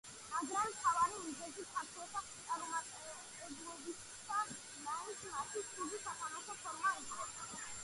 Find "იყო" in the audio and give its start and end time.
7.07-7.25